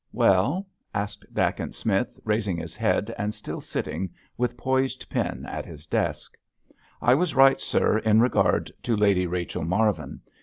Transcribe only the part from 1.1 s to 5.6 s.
Dacent Smith, raising his head and still sitting with poised pen